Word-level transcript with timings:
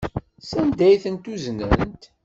Sanda 0.49 0.83
ay 0.87 0.97
tent-uznent? 1.03 2.03